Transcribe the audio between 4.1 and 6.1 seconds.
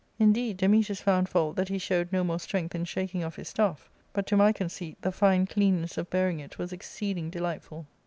but to my conceit the fine cleanness of